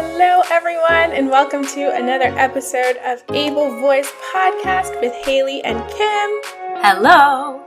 Hello, 0.00 0.42
everyone, 0.52 1.10
and 1.10 1.28
welcome 1.28 1.66
to 1.66 1.92
another 1.92 2.26
episode 2.38 2.98
of 2.98 3.20
Able 3.30 3.80
Voice 3.80 4.08
Podcast 4.32 5.00
with 5.00 5.12
Haley 5.12 5.60
and 5.64 5.76
Kim. 5.90 6.30
Hello. 6.84 7.60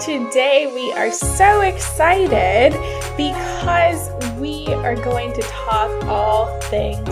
Today, 0.00 0.72
we 0.74 0.90
are 0.94 1.12
so 1.12 1.60
excited 1.60 2.72
because 3.18 4.08
we 4.38 4.72
are 4.72 4.94
going 4.94 5.34
to 5.34 5.42
talk 5.42 6.04
all 6.06 6.58
things 6.62 7.06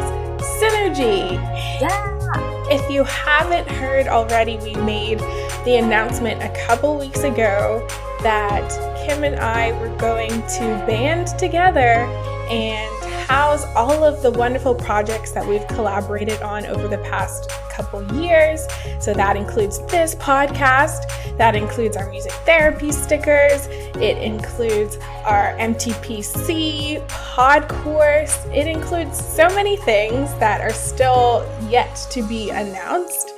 synergy. 0.58 1.32
Yeah. 1.78 2.66
If 2.70 2.90
you 2.90 3.04
haven't 3.04 3.68
heard 3.68 4.08
already, 4.08 4.56
we 4.56 4.74
made 4.76 5.18
the 5.66 5.76
announcement 5.76 6.42
a 6.42 6.48
couple 6.66 6.98
weeks 6.98 7.22
ago 7.22 7.86
that 8.22 8.66
Kim 9.06 9.24
and 9.24 9.36
I 9.36 9.78
were 9.78 9.94
going 9.98 10.30
to 10.30 10.84
band 10.86 11.26
together 11.38 12.06
and 12.48 13.03
house 13.28 13.64
all 13.74 14.04
of 14.04 14.22
the 14.22 14.30
wonderful 14.30 14.74
projects 14.74 15.32
that 15.32 15.46
we've 15.46 15.66
collaborated 15.68 16.40
on 16.42 16.66
over 16.66 16.88
the 16.88 16.98
past 16.98 17.50
couple 17.70 18.02
years. 18.14 18.66
So 19.00 19.12
that 19.14 19.36
includes 19.36 19.84
this 19.86 20.14
podcast, 20.14 21.08
that 21.38 21.56
includes 21.56 21.96
our 21.96 22.08
music 22.10 22.32
therapy 22.46 22.92
stickers, 22.92 23.66
it 23.96 24.18
includes 24.18 24.96
our 25.24 25.56
MTPC 25.58 27.06
pod 27.08 27.68
course, 27.68 28.44
it 28.46 28.66
includes 28.66 29.18
so 29.18 29.48
many 29.48 29.76
things 29.78 30.32
that 30.38 30.60
are 30.60 30.72
still 30.72 31.46
yet 31.68 31.94
to 32.10 32.22
be 32.22 32.50
announced. 32.50 33.30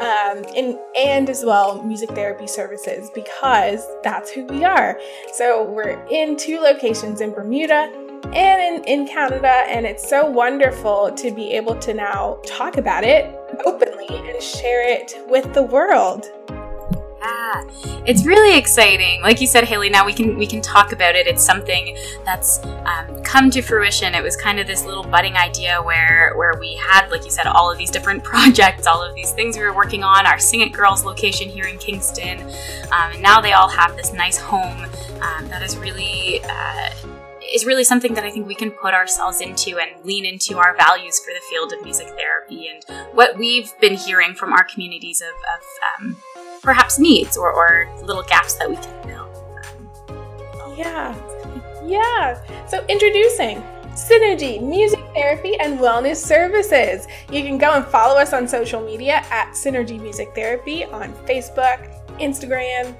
Um, 0.00 0.44
and, 0.56 0.78
and 0.96 1.28
as 1.28 1.44
well 1.44 1.82
music 1.82 2.10
therapy 2.10 2.46
services 2.46 3.10
because 3.14 3.86
that's 4.02 4.30
who 4.30 4.46
we 4.46 4.64
are. 4.64 4.98
So 5.34 5.64
we're 5.64 6.02
in 6.10 6.36
two 6.36 6.58
locations 6.60 7.20
in 7.20 7.32
Bermuda 7.32 8.07
and 8.34 8.84
in, 8.84 8.84
in 8.84 9.08
Canada, 9.08 9.64
and 9.68 9.86
it's 9.86 10.08
so 10.08 10.28
wonderful 10.28 11.12
to 11.12 11.30
be 11.30 11.52
able 11.52 11.76
to 11.76 11.94
now 11.94 12.38
talk 12.46 12.76
about 12.76 13.04
it 13.04 13.34
openly 13.64 14.06
and 14.08 14.42
share 14.42 14.86
it 14.88 15.14
with 15.28 15.52
the 15.54 15.62
world. 15.62 16.26
Yeah, 17.48 17.64
it's 18.06 18.24
really 18.24 18.56
exciting. 18.56 19.22
Like 19.22 19.40
you 19.40 19.46
said, 19.46 19.64
Haley, 19.64 19.90
now 19.90 20.06
we 20.06 20.12
can 20.12 20.36
we 20.36 20.46
can 20.46 20.60
talk 20.60 20.92
about 20.92 21.14
it. 21.14 21.26
It's 21.26 21.42
something 21.42 21.96
that's 22.24 22.64
um, 22.64 23.22
come 23.22 23.50
to 23.50 23.62
fruition. 23.62 24.14
It 24.14 24.22
was 24.22 24.36
kind 24.36 24.58
of 24.58 24.66
this 24.66 24.84
little 24.84 25.02
budding 25.02 25.34
idea 25.34 25.82
where 25.82 26.32
where 26.36 26.54
we 26.60 26.76
had, 26.76 27.10
like 27.10 27.24
you 27.24 27.30
said, 27.30 27.46
all 27.46 27.70
of 27.70 27.78
these 27.78 27.90
different 27.90 28.22
projects, 28.32 28.86
all 28.86 29.02
of 29.02 29.14
these 29.14 29.32
things 29.32 29.56
we 29.56 29.62
were 29.62 29.74
working 29.74 30.04
on. 30.04 30.26
Our 30.26 30.38
Sing 30.38 30.60
It 30.60 30.72
Girls 30.72 31.04
location 31.04 31.48
here 31.48 31.66
in 31.66 31.78
Kingston, 31.78 32.40
um, 32.92 33.12
and 33.12 33.22
now 33.22 33.40
they 33.40 33.52
all 33.52 33.68
have 33.68 33.96
this 33.96 34.12
nice 34.12 34.38
home 34.38 34.84
um, 35.22 35.48
that 35.48 35.62
is 35.62 35.76
really. 35.76 36.40
Uh, 36.44 36.90
is 37.52 37.64
really 37.64 37.84
something 37.84 38.14
that 38.14 38.24
I 38.24 38.30
think 38.30 38.46
we 38.46 38.54
can 38.54 38.70
put 38.70 38.94
ourselves 38.94 39.40
into 39.40 39.78
and 39.78 40.04
lean 40.04 40.24
into 40.24 40.58
our 40.58 40.76
values 40.76 41.18
for 41.18 41.32
the 41.32 41.40
field 41.50 41.72
of 41.72 41.82
music 41.82 42.08
therapy 42.10 42.68
and 42.68 42.84
what 43.14 43.36
we've 43.38 43.72
been 43.80 43.94
hearing 43.94 44.34
from 44.34 44.52
our 44.52 44.64
communities 44.64 45.22
of, 45.22 45.28
of 45.28 46.06
um, 46.06 46.16
perhaps 46.62 46.98
needs 46.98 47.36
or, 47.36 47.52
or, 47.52 47.88
little 48.02 48.22
gaps 48.22 48.54
that 48.54 48.68
we 48.68 48.76
can 48.76 49.02
fill. 49.02 50.76
Yeah, 50.76 51.14
yeah. 51.84 52.66
So 52.66 52.84
introducing 52.88 53.62
Synergy 53.98 54.62
Music 54.62 55.00
Therapy 55.12 55.56
and 55.58 55.78
Wellness 55.78 56.16
Services. 56.16 57.08
You 57.32 57.42
can 57.42 57.58
go 57.58 57.72
and 57.72 57.84
follow 57.84 58.18
us 58.18 58.32
on 58.32 58.46
social 58.46 58.80
media 58.80 59.24
at 59.30 59.52
Synergy 59.54 60.00
Music 60.00 60.32
Therapy 60.34 60.84
on 60.84 61.12
Facebook, 61.26 61.90
Instagram, 62.20 62.94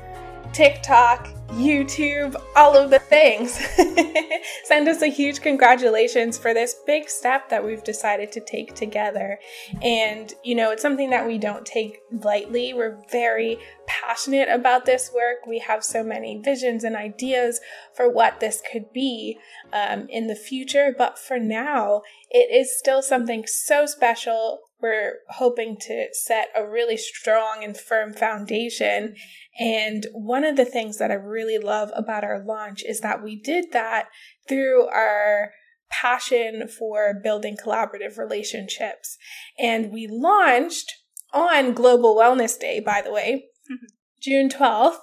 TikTok, 0.53 1.29
YouTube, 1.53 2.35
all 2.55 2.77
of 2.77 2.91
the 2.91 2.99
things. 2.99 3.53
Send 4.65 4.89
us 4.89 5.03
a 5.03 5.07
huge 5.07 5.41
congratulations 5.41 6.37
for 6.37 6.53
this 6.53 6.77
big 6.87 7.09
step 7.09 7.49
that 7.49 7.65
we've 7.65 7.83
decided 7.83 8.31
to 8.33 8.41
take 8.41 8.75
together. 8.75 9.39
And, 9.83 10.33
you 10.45 10.55
know, 10.55 10.71
it's 10.71 10.83
something 10.83 11.11
that 11.11 11.27
we 11.27 11.39
don't 11.39 11.65
take 11.65 12.01
lightly. 12.13 12.75
We're 12.75 12.99
very 13.11 13.59
passionate 13.87 14.49
about 14.51 14.85
this 14.85 15.11
work. 15.15 15.47
We 15.47 15.61
have 15.61 15.83
so 15.83 16.05
many 16.05 16.41
visions 16.41 16.85
and 16.85 16.95
ideas 16.95 17.61
for 17.95 18.11
what 18.11 18.41
this 18.41 18.63
could 18.71 18.93
be 18.93 19.39
um, 19.73 20.07
in 20.11 20.27
the 20.27 20.37
future. 20.37 20.95
But 20.97 21.19
for 21.19 21.39
now, 21.39 22.03
it 22.31 22.55
is 22.55 22.79
still 22.79 23.03
something 23.03 23.45
so 23.47 23.87
special. 23.87 24.61
We're 24.81 25.19
hoping 25.31 25.77
to 25.83 26.07
set 26.13 26.49
a 26.57 26.67
really 26.67 26.97
strong 26.97 27.65
and 27.65 27.77
firm 27.77 28.13
foundation 28.13 29.17
and 29.59 30.07
one 30.13 30.45
of 30.45 30.57
the 30.57 30.65
things 30.65 30.99
that 30.99 31.11
I 31.11 31.15
really 31.15 31.59
love 31.59 31.91
about 31.95 32.23
our 32.23 32.45
launch 32.45 32.85
is 32.85 33.01
that 33.01 33.23
we 33.23 33.41
did 33.41 33.73
that 33.73 34.09
through 34.49 34.87
our 34.87 35.51
passion 35.91 36.69
for 36.69 37.15
building 37.23 37.57
collaborative 37.57 38.19
relationships. 38.19 39.19
And 39.59 39.91
we 39.91 40.07
launched 40.07 40.93
on 41.33 41.73
Global 41.73 42.15
Wellness 42.15 42.59
Day, 42.59 42.79
by 42.79 43.03
the 43.03 43.13
way, 43.13 43.47
mm-hmm. 43.71 43.87
June 44.23 44.49
12th, 44.49 44.99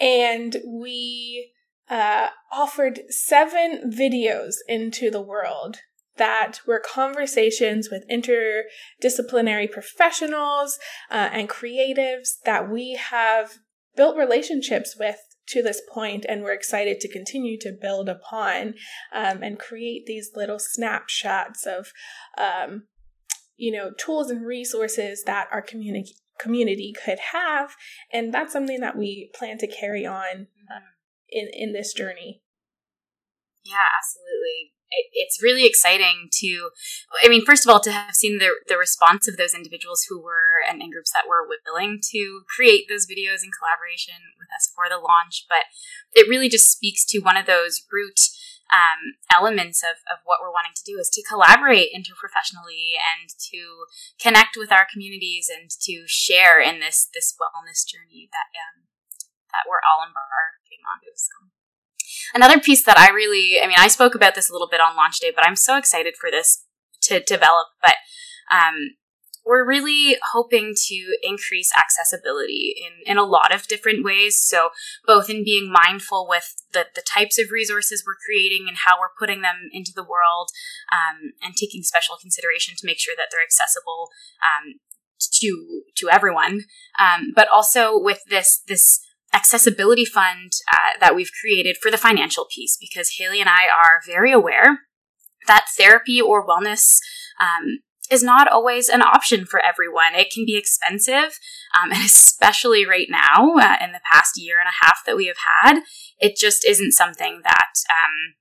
and 0.00 0.56
we 0.66 1.52
uh, 1.88 2.28
offered 2.52 3.00
seven 3.10 3.92
videos 3.92 4.54
into 4.68 5.10
the 5.10 5.22
world 5.22 5.78
that 6.16 6.60
were 6.66 6.80
conversations 6.80 7.88
with 7.90 8.08
interdisciplinary 8.10 9.70
professionals 9.70 10.78
uh, 11.10 11.30
and 11.32 11.48
creatives 11.48 12.40
that 12.44 12.70
we 12.70 12.94
have 12.94 13.58
built 13.96 14.16
relationships 14.16 14.96
with 14.98 15.18
to 15.46 15.62
this 15.62 15.82
point 15.92 16.24
and 16.28 16.42
we're 16.42 16.52
excited 16.52 17.00
to 17.00 17.12
continue 17.12 17.58
to 17.58 17.72
build 17.72 18.08
upon 18.08 18.74
um, 19.12 19.42
and 19.42 19.58
create 19.58 20.06
these 20.06 20.30
little 20.36 20.58
snapshots 20.60 21.66
of 21.66 21.92
um, 22.38 22.84
you 23.56 23.72
know 23.72 23.90
tools 23.98 24.30
and 24.30 24.46
resources 24.46 25.24
that 25.24 25.48
our 25.52 25.62
community 25.62 26.14
community 26.40 26.94
could 27.04 27.18
have. 27.32 27.76
And 28.12 28.32
that's 28.32 28.52
something 28.52 28.80
that 28.80 28.96
we 28.96 29.30
plan 29.34 29.58
to 29.58 29.66
carry 29.66 30.06
on 30.06 30.46
uh, 30.70 30.88
in 31.28 31.48
in 31.52 31.72
this 31.72 31.92
journey. 31.92 32.42
Yeah 33.62 33.74
absolutely 33.98 34.72
it's 35.12 35.42
really 35.42 35.66
exciting 35.66 36.28
to 36.32 36.70
i 37.22 37.28
mean 37.28 37.44
first 37.44 37.64
of 37.64 37.70
all 37.70 37.80
to 37.80 37.92
have 37.92 38.14
seen 38.14 38.38
the, 38.38 38.50
the 38.68 38.76
response 38.76 39.28
of 39.28 39.36
those 39.36 39.54
individuals 39.54 40.06
who 40.08 40.20
were 40.20 40.50
and 40.68 40.82
in 40.82 40.90
groups 40.90 41.12
that 41.12 41.28
were 41.28 41.46
willing 41.66 41.98
to 42.02 42.42
create 42.46 42.86
those 42.88 43.06
videos 43.06 43.42
in 43.42 43.50
collaboration 43.54 44.36
with 44.38 44.48
us 44.54 44.70
for 44.74 44.86
the 44.88 45.00
launch. 45.00 45.46
But 45.48 45.70
it 46.12 46.28
really 46.28 46.48
just 46.48 46.70
speaks 46.70 47.04
to 47.10 47.20
one 47.20 47.36
of 47.36 47.46
those 47.46 47.82
root 47.90 48.18
um, 48.70 49.18
elements 49.34 49.82
of, 49.82 49.98
of 50.06 50.22
what 50.22 50.38
we're 50.38 50.54
wanting 50.54 50.78
to 50.78 50.86
do 50.86 50.94
is 51.02 51.10
to 51.10 51.26
collaborate 51.26 51.90
interprofessionally 51.90 52.94
and 52.94 53.26
to 53.50 53.90
connect 54.22 54.54
with 54.54 54.70
our 54.70 54.86
communities 54.86 55.50
and 55.50 55.66
to 55.90 56.06
share 56.06 56.62
in 56.62 56.78
this 56.78 57.10
this 57.10 57.34
wellness 57.34 57.82
journey 57.82 58.30
that 58.30 58.54
um, 58.54 58.86
that 59.50 59.66
we're 59.66 59.82
all 59.82 60.06
embarking 60.06 60.86
onto 60.86 61.10
so 61.18 61.50
Another 62.34 62.60
piece 62.60 62.84
that 62.84 62.98
I 62.98 63.10
really, 63.10 63.58
I 63.62 63.66
mean, 63.66 63.76
I 63.78 63.88
spoke 63.88 64.14
about 64.14 64.34
this 64.34 64.48
a 64.48 64.52
little 64.52 64.68
bit 64.68 64.80
on 64.80 64.96
launch 64.96 65.20
day, 65.20 65.32
but 65.34 65.46
I'm 65.46 65.56
so 65.56 65.76
excited 65.76 66.14
for 66.20 66.30
this 66.30 66.64
to 67.02 67.20
develop. 67.20 67.68
But 67.82 67.94
um, 68.50 68.96
we're 69.44 69.66
really 69.66 70.16
hoping 70.32 70.74
to 70.76 71.16
increase 71.22 71.72
accessibility 71.76 72.74
in, 72.76 73.12
in 73.12 73.18
a 73.18 73.24
lot 73.24 73.54
of 73.54 73.66
different 73.66 74.04
ways. 74.04 74.40
So, 74.40 74.70
both 75.06 75.30
in 75.30 75.44
being 75.44 75.72
mindful 75.72 76.26
with 76.28 76.54
the, 76.72 76.86
the 76.94 77.02
types 77.02 77.38
of 77.38 77.50
resources 77.50 78.04
we're 78.06 78.20
creating 78.24 78.66
and 78.68 78.76
how 78.86 79.00
we're 79.00 79.16
putting 79.18 79.42
them 79.42 79.68
into 79.72 79.92
the 79.94 80.04
world, 80.04 80.50
um, 80.92 81.32
and 81.42 81.56
taking 81.56 81.82
special 81.82 82.16
consideration 82.20 82.74
to 82.76 82.86
make 82.86 83.00
sure 83.00 83.14
that 83.16 83.28
they're 83.30 83.44
accessible 83.44 84.08
um, 84.40 84.74
to 85.40 85.82
to 85.96 86.08
everyone. 86.10 86.62
Um, 86.98 87.32
but 87.34 87.48
also 87.52 87.98
with 87.98 88.20
this 88.28 88.62
this 88.68 89.00
accessibility 89.32 90.04
fund 90.04 90.52
uh, 90.72 90.98
that 91.00 91.14
we've 91.14 91.30
created 91.40 91.76
for 91.80 91.90
the 91.90 91.98
financial 91.98 92.46
piece 92.52 92.76
because 92.80 93.16
Haley 93.18 93.40
and 93.40 93.48
I 93.48 93.64
are 93.64 94.00
very 94.06 94.32
aware 94.32 94.80
that 95.46 95.66
therapy 95.76 96.20
or 96.20 96.46
wellness 96.46 96.98
um, 97.40 97.80
is 98.10 98.22
not 98.22 98.48
always 98.48 98.88
an 98.88 99.02
option 99.02 99.46
for 99.46 99.60
everyone. 99.60 100.14
It 100.14 100.30
can 100.32 100.44
be 100.44 100.56
expensive, 100.56 101.38
um, 101.80 101.92
and 101.92 102.00
especially 102.04 102.84
right 102.84 103.08
now, 103.08 103.54
uh, 103.56 103.76
in 103.82 103.92
the 103.92 104.00
past 104.12 104.32
year 104.36 104.56
and 104.58 104.68
a 104.68 104.84
half 104.84 104.98
that 105.06 105.16
we 105.16 105.26
have 105.26 105.36
had, 105.62 105.82
it 106.18 106.36
just 106.36 106.66
isn't 106.66 106.92
something 106.92 107.40
that 107.44 107.72
um, 107.88 108.34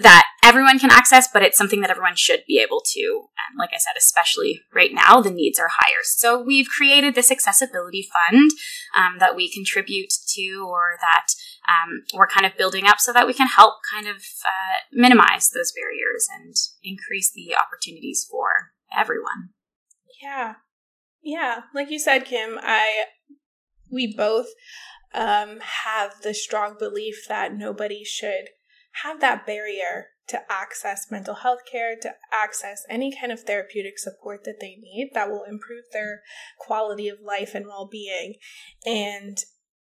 that 0.00 0.24
everyone 0.42 0.78
can 0.78 0.90
access, 0.90 1.28
but 1.32 1.42
it's 1.42 1.56
something 1.56 1.80
that 1.80 1.90
everyone 1.90 2.16
should 2.16 2.42
be 2.46 2.58
able 2.58 2.82
to. 2.84 3.28
And 3.48 3.58
like 3.58 3.70
I 3.72 3.78
said, 3.78 3.92
especially 3.96 4.60
right 4.74 4.90
now, 4.92 5.20
the 5.20 5.30
needs 5.30 5.58
are 5.58 5.70
higher. 5.70 6.02
So 6.02 6.42
we've 6.42 6.68
created 6.68 7.14
this 7.14 7.30
accessibility 7.30 8.08
fund 8.12 8.50
um, 8.96 9.18
that 9.20 9.36
we 9.36 9.52
contribute 9.52 10.12
to 10.34 10.66
or 10.68 10.98
that 11.00 11.26
um, 11.68 12.02
we're 12.12 12.26
kind 12.26 12.44
of 12.44 12.58
building 12.58 12.86
up 12.86 12.98
so 12.98 13.12
that 13.12 13.26
we 13.26 13.32
can 13.34 13.46
help 13.46 13.74
kind 13.92 14.08
of 14.08 14.16
uh, 14.16 14.80
minimize 14.92 15.50
those 15.50 15.72
barriers 15.72 16.26
and 16.34 16.54
increase 16.82 17.32
the 17.32 17.54
opportunities 17.56 18.26
for 18.28 18.72
everyone. 18.96 19.50
Yeah. 20.20 20.54
Yeah. 21.22 21.60
Like 21.74 21.90
you 21.90 21.98
said, 21.98 22.24
Kim, 22.24 22.58
I, 22.60 23.04
we 23.90 24.12
both 24.14 24.48
um, 25.14 25.60
have 25.60 26.20
the 26.22 26.34
strong 26.34 26.76
belief 26.78 27.26
that 27.28 27.54
nobody 27.54 28.02
should 28.04 28.48
have 29.02 29.20
that 29.20 29.46
barrier 29.46 30.06
to 30.28 30.40
access 30.50 31.10
mental 31.10 31.34
health 31.34 31.60
care, 31.70 31.94
to 32.00 32.10
access 32.32 32.84
any 32.88 33.14
kind 33.14 33.32
of 33.32 33.40
therapeutic 33.40 33.98
support 33.98 34.44
that 34.44 34.60
they 34.60 34.76
need 34.80 35.10
that 35.14 35.30
will 35.30 35.44
improve 35.44 35.84
their 35.92 36.22
quality 36.58 37.08
of 37.08 37.18
life 37.20 37.54
and 37.54 37.66
well 37.66 37.88
being. 37.90 38.34
And 38.86 39.36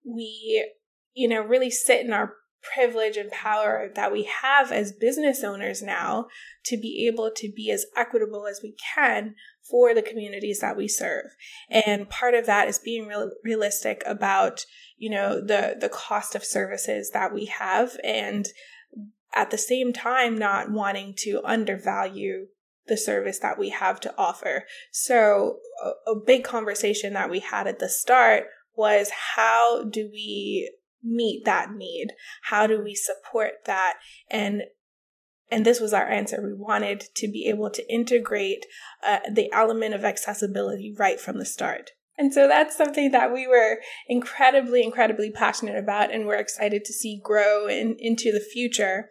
we, 0.05 0.69
you 1.13 1.27
know, 1.27 1.41
really 1.41 1.71
sit 1.71 2.05
in 2.05 2.13
our 2.13 2.33
privilege 2.61 3.17
and 3.17 3.31
power 3.31 3.89
that 3.95 4.11
we 4.11 4.29
have 4.41 4.71
as 4.71 4.91
business 4.91 5.43
owners 5.43 5.81
now 5.81 6.27
to 6.65 6.77
be 6.77 7.07
able 7.07 7.31
to 7.35 7.51
be 7.55 7.71
as 7.71 7.85
equitable 7.95 8.45
as 8.47 8.59
we 8.61 8.75
can 8.95 9.35
for 9.69 9.93
the 9.93 10.01
communities 10.01 10.59
that 10.59 10.77
we 10.77 10.87
serve. 10.87 11.25
And 11.69 12.09
part 12.09 12.33
of 12.33 12.45
that 12.45 12.67
is 12.67 12.79
being 12.79 13.07
real, 13.07 13.31
realistic 13.43 14.03
about, 14.05 14.65
you 14.97 15.09
know, 15.09 15.39
the 15.39 15.75
the 15.79 15.89
cost 15.89 16.35
of 16.35 16.43
services 16.43 17.11
that 17.11 17.33
we 17.33 17.45
have 17.45 17.97
and 18.03 18.47
at 19.37 19.51
the 19.51 19.57
same 19.57 19.93
time 19.93 20.35
not 20.35 20.71
wanting 20.71 21.13
to 21.15 21.41
undervalue 21.45 22.47
the 22.87 22.97
service 22.97 23.39
that 23.39 23.59
we 23.59 23.69
have 23.69 23.99
to 23.99 24.13
offer. 24.17 24.65
So 24.91 25.59
a, 25.83 26.11
a 26.11 26.15
big 26.15 26.43
conversation 26.43 27.13
that 27.13 27.29
we 27.29 27.39
had 27.39 27.67
at 27.67 27.79
the 27.79 27.87
start 27.87 28.45
was 28.75 29.11
how 29.35 29.83
do 29.83 30.09
we 30.11 30.73
meet 31.03 31.45
that 31.45 31.71
need? 31.71 32.13
How 32.43 32.65
do 32.65 32.81
we 32.83 32.95
support 32.95 33.65
that? 33.65 33.95
And 34.29 34.63
and 35.49 35.65
this 35.65 35.79
was 35.79 35.93
our 35.93 36.05
answer. 36.05 36.41
We 36.41 36.53
wanted 36.53 37.05
to 37.15 37.27
be 37.29 37.47
able 37.47 37.69
to 37.69 37.93
integrate 37.93 38.65
uh, 39.01 39.19
the 39.31 39.49
element 39.53 39.93
of 39.93 40.03
accessibility 40.03 40.93
right 40.97 41.21
from 41.21 41.37
the 41.37 41.45
start. 41.45 41.91
And 42.17 42.33
so 42.33 42.47
that's 42.47 42.75
something 42.75 43.11
that 43.11 43.31
we 43.31 43.47
were 43.47 43.79
incredibly, 44.07 44.83
incredibly 44.83 45.31
passionate 45.31 45.77
about 45.77 46.11
and 46.11 46.25
we're 46.25 46.35
excited 46.35 46.83
to 46.85 46.93
see 46.93 47.21
grow 47.23 47.67
in, 47.67 47.95
into 47.99 48.31
the 48.31 48.39
future. 48.39 49.09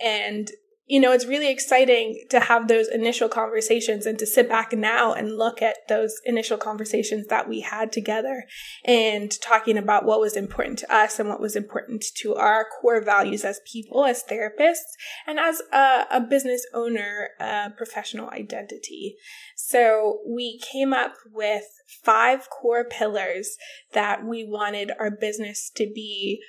And 0.00 0.48
you 0.88 1.00
know, 1.00 1.10
it's 1.10 1.26
really 1.26 1.50
exciting 1.50 2.24
to 2.30 2.38
have 2.38 2.68
those 2.68 2.86
initial 2.88 3.28
conversations 3.28 4.06
and 4.06 4.18
to 4.20 4.26
sit 4.26 4.48
back 4.48 4.72
now 4.72 5.12
and 5.12 5.36
look 5.36 5.60
at 5.60 5.76
those 5.88 6.20
initial 6.24 6.56
conversations 6.56 7.26
that 7.26 7.48
we 7.48 7.60
had 7.60 7.90
together 7.90 8.44
and 8.84 9.40
talking 9.40 9.76
about 9.76 10.04
what 10.04 10.20
was 10.20 10.36
important 10.36 10.78
to 10.78 10.94
us 10.94 11.18
and 11.18 11.28
what 11.28 11.40
was 11.40 11.56
important 11.56 12.04
to 12.14 12.36
our 12.36 12.64
core 12.80 13.02
values 13.02 13.44
as 13.44 13.60
people, 13.70 14.04
as 14.04 14.22
therapists, 14.30 14.94
and 15.26 15.40
as 15.40 15.60
a, 15.72 16.04
a 16.12 16.20
business 16.20 16.64
owner, 16.72 17.30
uh, 17.40 17.70
professional 17.76 18.30
identity. 18.30 19.16
So 19.56 20.20
we 20.24 20.60
came 20.60 20.92
up 20.92 21.14
with 21.32 21.64
five 22.04 22.48
core 22.48 22.84
pillars 22.84 23.56
that 23.92 24.24
we 24.24 24.44
wanted 24.44 24.92
our 25.00 25.10
business 25.10 25.68
to 25.74 25.90
be 25.92 26.40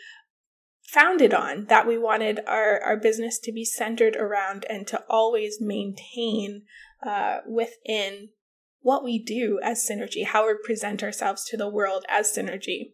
founded 0.88 1.34
on 1.34 1.66
that 1.66 1.86
we 1.86 1.98
wanted 1.98 2.40
our, 2.48 2.80
our 2.82 2.98
business 2.98 3.38
to 3.40 3.52
be 3.52 3.66
centered 3.66 4.16
around 4.16 4.66
and 4.70 4.88
to 4.88 5.04
always 5.10 5.58
maintain 5.60 6.64
uh, 7.06 7.40
within 7.46 8.30
what 8.82 9.04
we 9.04 9.22
do 9.22 9.60
as 9.62 9.86
Synergy, 9.86 10.26
how 10.26 10.48
we 10.48 10.56
present 10.64 11.04
ourselves 11.04 11.44
to 11.46 11.58
the 11.58 11.70
world 11.70 12.06
as 12.08 12.32
Synergy. 12.32 12.94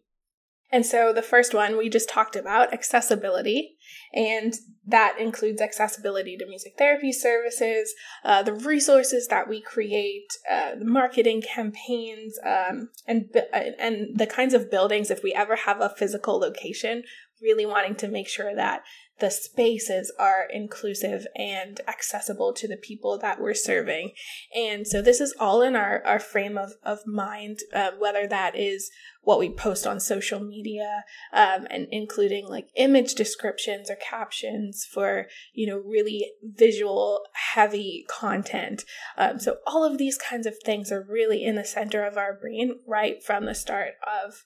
And 0.72 0.84
so 0.84 1.12
the 1.12 1.22
first 1.22 1.54
one 1.54 1.76
we 1.76 1.88
just 1.88 2.08
talked 2.08 2.34
about 2.34 2.72
accessibility, 2.72 3.76
and 4.12 4.54
that 4.84 5.16
includes 5.20 5.60
accessibility 5.60 6.36
to 6.36 6.48
music 6.48 6.72
therapy 6.76 7.12
services, 7.12 7.94
uh, 8.24 8.42
the 8.42 8.54
resources 8.54 9.28
that 9.28 9.48
we 9.48 9.60
create, 9.60 10.26
uh, 10.50 10.74
the 10.76 10.84
marketing 10.84 11.42
campaigns, 11.42 12.40
um, 12.44 12.88
and 13.06 13.26
and 13.52 14.18
the 14.18 14.26
kinds 14.26 14.52
of 14.52 14.68
buildings. 14.68 15.12
If 15.12 15.22
we 15.22 15.32
ever 15.32 15.54
have 15.54 15.80
a 15.80 15.94
physical 15.96 16.40
location, 16.40 17.04
really 17.44 17.66
wanting 17.66 17.94
to 17.96 18.08
make 18.08 18.28
sure 18.28 18.54
that 18.56 18.82
the 19.20 19.30
spaces 19.30 20.12
are 20.18 20.48
inclusive 20.52 21.24
and 21.36 21.80
accessible 21.86 22.52
to 22.52 22.66
the 22.66 22.76
people 22.76 23.16
that 23.18 23.40
we're 23.40 23.54
serving. 23.54 24.10
And 24.56 24.86
so 24.86 25.00
this 25.00 25.20
is 25.20 25.34
all 25.38 25.62
in 25.62 25.76
our, 25.76 26.02
our 26.04 26.18
frame 26.18 26.58
of, 26.58 26.72
of 26.82 27.06
mind, 27.06 27.60
uh, 27.72 27.92
whether 27.96 28.26
that 28.26 28.56
is 28.56 28.90
what 29.22 29.38
we 29.38 29.50
post 29.50 29.86
on 29.86 30.00
social 30.00 30.40
media 30.40 31.04
um, 31.32 31.66
and 31.70 31.86
including 31.92 32.48
like 32.48 32.66
image 32.74 33.14
descriptions 33.14 33.88
or 33.88 33.96
captions 33.96 34.84
for, 34.84 35.26
you 35.52 35.66
know, 35.68 35.78
really 35.78 36.32
visual 36.42 37.20
heavy 37.54 38.04
content. 38.08 38.84
Um, 39.16 39.38
so 39.38 39.58
all 39.64 39.84
of 39.84 39.96
these 39.96 40.18
kinds 40.18 40.46
of 40.46 40.56
things 40.64 40.90
are 40.90 41.06
really 41.08 41.44
in 41.44 41.54
the 41.54 41.64
center 41.64 42.04
of 42.04 42.16
our 42.16 42.36
brain 42.36 42.80
right 42.86 43.22
from 43.22 43.46
the 43.46 43.54
start 43.54 43.92
of 44.04 44.42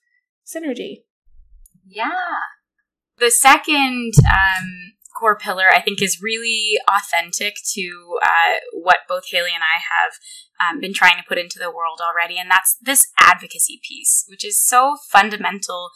Synergy. 0.46 1.04
Yeah, 1.86 2.12
the 3.18 3.30
second 3.30 4.12
um, 4.26 4.92
core 5.18 5.36
pillar, 5.36 5.68
I 5.72 5.80
think, 5.80 6.00
is 6.00 6.22
really 6.22 6.74
authentic 6.88 7.56
to 7.74 8.18
uh, 8.22 8.54
what 8.72 8.98
both 9.08 9.24
Haley 9.30 9.50
and 9.54 9.62
I 9.62 9.80
have 9.82 10.12
um, 10.74 10.80
been 10.80 10.94
trying 10.94 11.16
to 11.16 11.28
put 11.28 11.38
into 11.38 11.58
the 11.58 11.70
world 11.70 12.00
already, 12.00 12.38
and 12.38 12.50
that's 12.50 12.76
this 12.80 13.06
advocacy 13.18 13.80
piece, 13.86 14.24
which 14.28 14.44
is 14.44 14.64
so 14.64 14.96
fundamental 15.10 15.90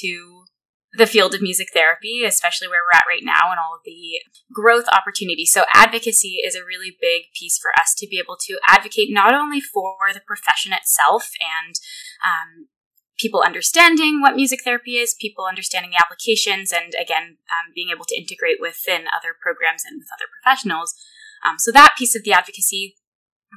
to 0.00 0.44
the 0.94 1.06
field 1.06 1.34
of 1.34 1.42
music 1.42 1.68
therapy, 1.74 2.24
especially 2.24 2.66
where 2.66 2.80
we're 2.80 2.96
at 2.96 3.04
right 3.08 3.22
now 3.22 3.50
and 3.50 3.60
all 3.60 3.76
of 3.76 3.84
the 3.84 4.20
growth 4.52 4.86
opportunities. 4.92 5.52
So, 5.52 5.64
advocacy 5.74 6.38
is 6.44 6.54
a 6.54 6.64
really 6.64 6.96
big 7.00 7.24
piece 7.38 7.58
for 7.58 7.70
us 7.78 7.94
to 7.98 8.06
be 8.06 8.18
able 8.18 8.36
to 8.46 8.58
advocate 8.68 9.08
not 9.10 9.34
only 9.34 9.60
for 9.60 9.96
the 10.14 10.22
profession 10.26 10.72
itself 10.72 11.30
and 11.40 11.74
um, 12.24 12.68
people 13.18 13.42
understanding 13.44 14.20
what 14.20 14.36
music 14.36 14.60
therapy 14.62 14.96
is, 14.96 15.16
people 15.20 15.44
understanding 15.44 15.90
the 15.90 16.02
applications, 16.02 16.72
and 16.72 16.94
again, 17.00 17.36
um, 17.50 17.72
being 17.74 17.90
able 17.94 18.04
to 18.06 18.16
integrate 18.16 18.58
within 18.60 19.06
other 19.14 19.34
programs 19.40 19.82
and 19.84 19.98
with 19.98 20.08
other 20.14 20.30
professionals. 20.30 20.94
Um, 21.44 21.58
so 21.58 21.70
that 21.72 21.96
piece 21.98 22.16
of 22.16 22.22
the 22.24 22.32
advocacy, 22.32 22.96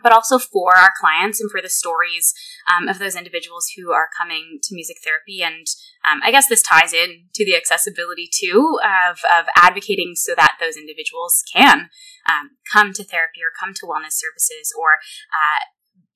but 0.04 0.14
also 0.14 0.40
for 0.40 0.76
our 0.78 0.92
clients 1.00 1.40
and 1.42 1.52
for 1.52 1.62
the 1.62 1.70
stories 1.70 2.34
um, 2.72 2.88
of 2.88 2.98
those 2.98 3.16
individuals 3.16 3.68
who 3.76 3.92
are 3.92 4.10
coming 4.18 4.60
to 4.64 4.74
music 4.74 4.98
therapy. 5.04 5.44
And 5.44 5.68
um, 6.10 6.22
I 6.24 6.32
guess 6.32 6.48
this 6.48 6.64
ties 6.64 6.94
in 6.94 7.28
to 7.36 7.46
the 7.46 7.56
accessibility 7.56 8.30
too 8.32 8.80
of, 8.84 9.20
of 9.30 9.46
advocating 9.56 10.14
so 10.16 10.34
that 10.36 10.58
those 10.60 10.78
individuals 10.78 11.44
can 11.54 11.90
um, 12.30 12.52
come 12.72 12.94
to 12.94 13.04
therapy 13.04 13.42
or 13.44 13.52
come 13.52 13.74
to 13.76 13.86
wellness 13.86 14.18
services 14.18 14.74
or 14.80 14.96
uh, 15.30 15.62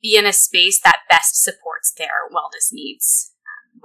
be 0.01 0.15
in 0.15 0.25
a 0.25 0.33
space 0.33 0.79
that 0.83 0.99
best 1.09 1.43
supports 1.43 1.93
their 1.97 2.29
wellness 2.31 2.71
needs 2.71 3.34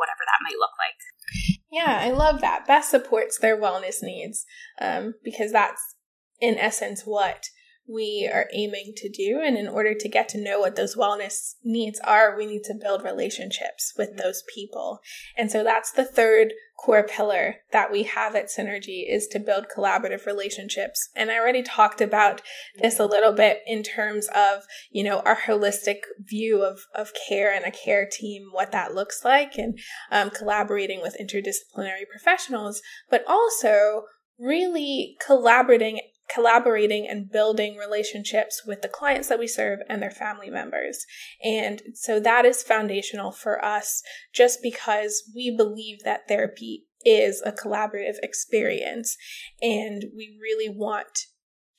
whatever 0.00 0.24
that 0.24 0.42
might 0.42 0.58
look 0.58 0.72
like. 0.80 1.60
Yeah, 1.70 2.00
I 2.02 2.10
love 2.10 2.40
that. 2.40 2.66
Best 2.66 2.90
supports 2.90 3.38
their 3.38 3.60
wellness 3.60 4.02
needs 4.02 4.44
um, 4.80 5.14
because 5.22 5.52
that's 5.52 5.96
in 6.40 6.58
essence 6.58 7.02
what 7.04 7.44
we 7.90 8.30
are 8.32 8.48
aiming 8.52 8.92
to 8.96 9.08
do. 9.08 9.40
And 9.44 9.56
in 9.56 9.68
order 9.68 9.94
to 9.94 10.08
get 10.08 10.28
to 10.30 10.42
know 10.42 10.60
what 10.60 10.76
those 10.76 10.96
wellness 10.96 11.54
needs 11.64 12.00
are, 12.00 12.36
we 12.36 12.46
need 12.46 12.62
to 12.64 12.74
build 12.74 13.02
relationships 13.02 13.92
with 13.96 14.16
those 14.16 14.42
people. 14.54 15.00
And 15.36 15.50
so 15.50 15.64
that's 15.64 15.90
the 15.90 16.04
third 16.04 16.52
core 16.78 17.02
pillar 17.02 17.56
that 17.72 17.92
we 17.92 18.04
have 18.04 18.34
at 18.34 18.48
Synergy 18.48 19.04
is 19.06 19.26
to 19.28 19.38
build 19.38 19.66
collaborative 19.76 20.24
relationships. 20.24 21.10
And 21.14 21.30
I 21.30 21.38
already 21.38 21.62
talked 21.62 22.00
about 22.00 22.40
this 22.80 22.98
a 22.98 23.04
little 23.04 23.32
bit 23.32 23.60
in 23.66 23.82
terms 23.82 24.28
of, 24.28 24.62
you 24.90 25.04
know, 25.04 25.20
our 25.20 25.36
holistic 25.36 25.98
view 26.18 26.62
of, 26.62 26.80
of 26.94 27.10
care 27.28 27.52
and 27.52 27.66
a 27.66 27.70
care 27.70 28.08
team, 28.10 28.48
what 28.52 28.72
that 28.72 28.94
looks 28.94 29.24
like 29.24 29.58
and 29.58 29.78
um, 30.10 30.30
collaborating 30.30 31.02
with 31.02 31.16
interdisciplinary 31.20 32.08
professionals, 32.10 32.80
but 33.10 33.24
also 33.26 34.04
really 34.38 35.16
collaborating 35.24 36.00
collaborating 36.32 37.06
and 37.08 37.30
building 37.30 37.76
relationships 37.76 38.62
with 38.66 38.82
the 38.82 38.88
clients 38.88 39.28
that 39.28 39.38
we 39.38 39.46
serve 39.46 39.80
and 39.88 40.02
their 40.02 40.10
family 40.10 40.50
members. 40.50 41.04
And 41.42 41.82
so 41.94 42.20
that 42.20 42.44
is 42.44 42.62
foundational 42.62 43.32
for 43.32 43.64
us 43.64 44.02
just 44.32 44.62
because 44.62 45.22
we 45.34 45.54
believe 45.54 46.02
that 46.04 46.28
therapy 46.28 46.86
is 47.04 47.42
a 47.44 47.52
collaborative 47.52 48.16
experience 48.22 49.16
and 49.62 50.04
we 50.14 50.38
really 50.40 50.68
want 50.68 51.26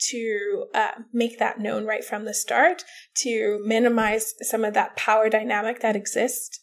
to 0.10 0.66
uh, 0.74 0.92
make 1.14 1.38
that 1.38 1.60
known 1.60 1.86
right 1.86 2.04
from 2.04 2.26
the 2.26 2.34
start 2.34 2.84
to 3.16 3.62
minimize 3.64 4.34
some 4.42 4.66
of 4.66 4.74
that 4.74 4.96
power 4.96 5.30
dynamic 5.30 5.80
that 5.82 5.96
exists 5.96 6.62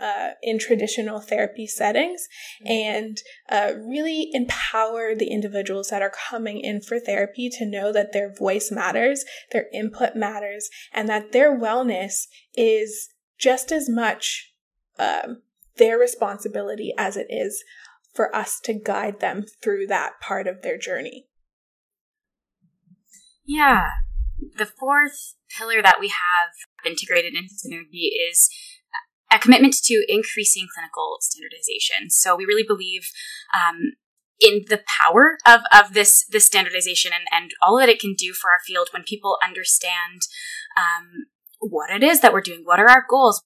uh, 0.00 0.30
in 0.42 0.58
traditional 0.58 1.20
therapy 1.20 1.66
settings 1.66 2.26
and 2.64 3.18
uh, 3.48 3.72
really 3.76 4.30
empower 4.32 5.14
the 5.14 5.30
individuals 5.30 5.88
that 5.88 6.02
are 6.02 6.12
coming 6.30 6.60
in 6.60 6.80
for 6.80 6.98
therapy 6.98 7.48
to 7.48 7.66
know 7.66 7.92
that 7.92 8.12
their 8.12 8.32
voice 8.32 8.70
matters, 8.70 9.24
their 9.52 9.66
input 9.72 10.16
matters, 10.16 10.68
and 10.92 11.08
that 11.08 11.32
their 11.32 11.58
wellness 11.58 12.26
is 12.54 13.08
just 13.38 13.70
as 13.70 13.88
much 13.88 14.52
um, 14.98 15.42
their 15.76 15.98
responsibility 15.98 16.92
as 16.96 17.16
it 17.16 17.26
is 17.28 17.62
for 18.14 18.34
us 18.34 18.60
to 18.60 18.72
guide 18.72 19.20
them 19.20 19.44
through 19.62 19.86
that 19.86 20.12
part 20.20 20.46
of 20.46 20.62
their 20.62 20.78
journey. 20.78 21.26
Yeah. 23.44 23.90
The 24.56 24.66
fourth 24.66 25.34
pillar 25.56 25.82
that 25.82 26.00
we 26.00 26.08
have 26.08 26.50
integrated 26.84 27.34
into 27.34 27.54
Synergy 27.54 28.08
is 28.30 28.50
a 29.32 29.38
commitment 29.38 29.74
to 29.84 30.04
increasing 30.08 30.66
clinical 30.74 31.18
standardization. 31.20 32.10
So 32.10 32.36
we 32.36 32.44
really 32.44 32.64
believe 32.66 33.10
um, 33.54 33.92
in 34.40 34.64
the 34.68 34.82
power 35.00 35.38
of, 35.46 35.60
of 35.72 35.94
this 35.94 36.26
this 36.30 36.44
standardization 36.44 37.12
and, 37.14 37.24
and 37.32 37.52
all 37.62 37.78
that 37.78 37.88
it 37.88 38.00
can 38.00 38.14
do 38.14 38.32
for 38.32 38.50
our 38.50 38.60
field 38.66 38.88
when 38.92 39.02
people 39.02 39.38
understand 39.42 40.22
um, 40.76 41.26
what 41.58 41.90
it 41.90 42.02
is 42.02 42.20
that 42.20 42.32
we're 42.32 42.40
doing, 42.40 42.62
what 42.64 42.78
are 42.78 42.90
our 42.90 43.04
goals, 43.08 43.42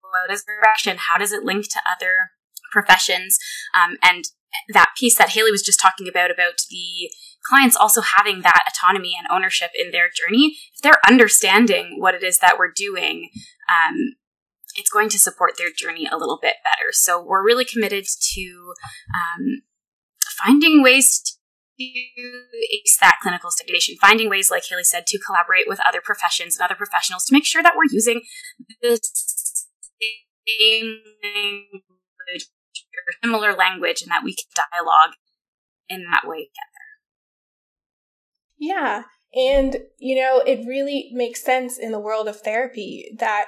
what 0.00 0.32
is 0.32 0.44
the 0.44 0.52
direction, 0.52 0.96
how 1.10 1.18
does 1.18 1.32
it 1.32 1.44
link 1.44 1.68
to 1.70 1.80
other 1.90 2.30
professions, 2.72 3.38
um, 3.74 3.96
and 4.02 4.24
that 4.72 4.92
piece 4.96 5.16
that 5.18 5.30
Haley 5.30 5.50
was 5.50 5.62
just 5.62 5.80
talking 5.80 6.08
about 6.08 6.30
about 6.30 6.54
the 6.70 7.10
clients 7.48 7.76
also 7.76 8.00
having 8.00 8.42
that 8.42 8.64
autonomy 8.68 9.12
and 9.18 9.26
ownership 9.30 9.70
in 9.78 9.90
their 9.90 10.08
journey. 10.08 10.56
If 10.74 10.82
they're 10.82 11.06
understanding 11.06 11.96
what 11.98 12.14
it 12.14 12.22
is 12.22 12.38
that 12.38 12.56
we're 12.58 12.72
doing, 12.74 13.30
um, 13.68 14.14
it's 14.78 14.90
going 14.90 15.08
to 15.10 15.18
support 15.18 15.58
their 15.58 15.70
journey 15.76 16.08
a 16.10 16.16
little 16.16 16.38
bit 16.40 16.56
better. 16.64 16.92
So 16.92 17.20
we're 17.22 17.44
really 17.44 17.64
committed 17.64 18.04
to 18.34 18.74
um, 19.12 19.62
finding 20.44 20.82
ways 20.82 21.20
to 21.78 21.84
ace 21.84 22.96
that 23.00 23.18
clinical 23.22 23.50
stagnation, 23.50 23.96
finding 24.00 24.30
ways, 24.30 24.50
like 24.50 24.64
Haley 24.68 24.84
said, 24.84 25.06
to 25.08 25.18
collaborate 25.18 25.68
with 25.68 25.80
other 25.86 26.00
professions 26.02 26.56
and 26.56 26.64
other 26.64 26.76
professionals 26.76 27.24
to 27.24 27.32
make 27.32 27.44
sure 27.44 27.62
that 27.62 27.74
we're 27.76 27.90
using 27.90 28.22
the 28.80 29.00
same 30.48 30.98
language 31.22 32.46
or 32.96 33.12
similar 33.22 33.54
language 33.54 34.02
and 34.02 34.10
that 34.10 34.24
we 34.24 34.34
can 34.34 34.64
dialogue 34.72 35.14
in 35.88 36.04
that 36.10 36.26
way 36.26 36.38
together. 36.38 36.86
Yeah. 38.58 39.02
And, 39.34 39.76
you 39.98 40.16
know, 40.16 40.40
it 40.40 40.66
really 40.66 41.10
makes 41.12 41.44
sense 41.44 41.78
in 41.78 41.92
the 41.92 42.00
world 42.00 42.28
of 42.28 42.40
therapy 42.40 43.14
that 43.18 43.46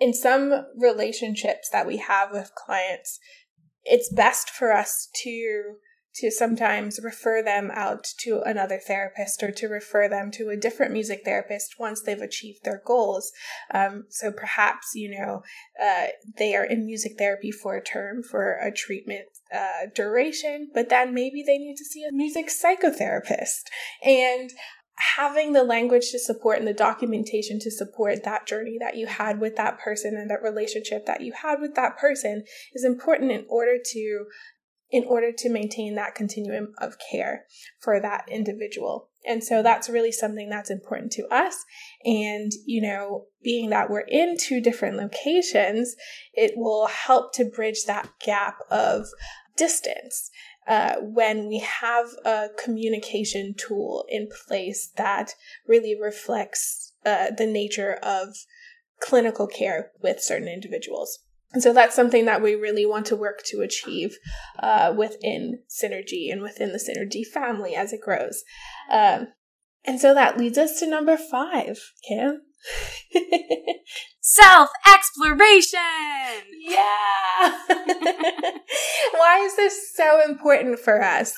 in 0.00 0.14
some 0.14 0.66
relationships 0.76 1.68
that 1.70 1.86
we 1.86 1.98
have 1.98 2.30
with 2.32 2.54
clients, 2.54 3.18
it's 3.84 4.12
best 4.12 4.50
for 4.50 4.72
us 4.72 5.08
to 5.22 5.76
to 6.18 6.30
sometimes 6.30 6.98
refer 7.02 7.42
them 7.42 7.70
out 7.72 8.04
to 8.18 8.42
another 8.44 8.78
therapist 8.78 9.40
or 9.42 9.52
to 9.52 9.68
refer 9.68 10.08
them 10.08 10.30
to 10.32 10.48
a 10.48 10.56
different 10.56 10.92
music 10.92 11.20
therapist 11.24 11.76
once 11.78 12.02
they've 12.02 12.20
achieved 12.20 12.58
their 12.64 12.82
goals. 12.84 13.30
Um, 13.72 14.04
so 14.08 14.32
perhaps, 14.32 14.92
you 14.94 15.16
know, 15.16 15.42
uh, 15.80 16.06
they 16.36 16.56
are 16.56 16.64
in 16.64 16.86
music 16.86 17.12
therapy 17.18 17.52
for 17.52 17.76
a 17.76 17.84
term 17.84 18.22
for 18.22 18.54
a 18.54 18.72
treatment 18.72 19.26
uh, 19.54 19.86
duration, 19.94 20.70
but 20.74 20.88
then 20.88 21.14
maybe 21.14 21.44
they 21.46 21.58
need 21.58 21.76
to 21.76 21.84
see 21.84 22.04
a 22.04 22.12
music 22.12 22.48
psychotherapist. 22.48 23.68
And 24.02 24.50
having 25.16 25.52
the 25.52 25.64
language 25.64 26.10
to 26.10 26.18
support 26.18 26.58
and 26.58 26.66
the 26.66 26.72
documentation 26.72 27.58
to 27.60 27.70
support 27.70 28.24
that 28.24 28.46
journey 28.46 28.76
that 28.80 28.96
you 28.96 29.06
had 29.06 29.40
with 29.40 29.56
that 29.56 29.78
person 29.78 30.16
and 30.16 30.30
that 30.30 30.42
relationship 30.42 31.06
that 31.06 31.20
you 31.20 31.32
had 31.32 31.60
with 31.60 31.74
that 31.74 31.96
person 31.96 32.44
is 32.74 32.84
important 32.84 33.30
in 33.30 33.44
order 33.48 33.76
to 33.92 34.26
in 34.90 35.04
order 35.04 35.30
to 35.30 35.50
maintain 35.50 35.94
that 35.94 36.14
continuum 36.14 36.72
of 36.78 36.96
care 37.10 37.44
for 37.78 38.00
that 38.00 38.24
individual. 38.30 39.10
And 39.26 39.44
so 39.44 39.62
that's 39.62 39.90
really 39.90 40.12
something 40.12 40.48
that's 40.48 40.70
important 40.70 41.12
to 41.12 41.26
us. 41.26 41.62
And, 42.06 42.50
you 42.64 42.80
know, 42.80 43.26
being 43.42 43.68
that 43.68 43.90
we're 43.90 44.06
in 44.08 44.38
two 44.38 44.62
different 44.62 44.96
locations, 44.96 45.94
it 46.32 46.52
will 46.56 46.86
help 46.86 47.34
to 47.34 47.44
bridge 47.44 47.84
that 47.86 48.08
gap 48.24 48.60
of 48.70 49.08
distance 49.58 50.30
uh, 50.68 50.96
when 51.00 51.48
we 51.48 51.58
have 51.58 52.06
a 52.24 52.48
communication 52.62 53.54
tool 53.56 54.04
in 54.08 54.28
place 54.46 54.92
that 54.96 55.34
really 55.66 55.98
reflects 55.98 56.92
uh, 57.06 57.30
the 57.36 57.46
nature 57.46 57.94
of 58.02 58.36
clinical 59.00 59.46
care 59.46 59.92
with 60.02 60.20
certain 60.20 60.48
individuals. 60.48 61.20
And 61.52 61.62
so 61.62 61.72
that's 61.72 61.96
something 61.96 62.26
that 62.26 62.42
we 62.42 62.54
really 62.54 62.84
want 62.84 63.06
to 63.06 63.16
work 63.16 63.42
to 63.46 63.62
achieve 63.62 64.18
uh, 64.58 64.92
within 64.96 65.60
Synergy 65.70 66.30
and 66.30 66.42
within 66.42 66.72
the 66.72 66.78
Synergy 66.78 67.24
family 67.26 67.74
as 67.74 67.94
it 67.94 68.02
grows. 68.02 68.44
Um, 68.90 69.28
and 69.88 69.98
so 69.98 70.12
that 70.12 70.36
leads 70.36 70.58
us 70.58 70.78
to 70.80 70.86
number 70.86 71.16
five, 71.16 71.80
Kim. 72.06 72.42
Self 74.20 74.68
exploration! 74.86 75.80
Yeah! 76.60 77.58
Why 79.14 79.40
is 79.42 79.56
this 79.56 79.94
so 79.96 80.20
important 80.28 80.78
for 80.78 81.02
us? 81.02 81.32